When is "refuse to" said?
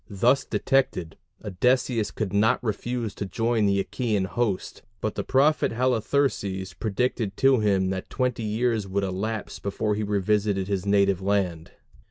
2.63-3.25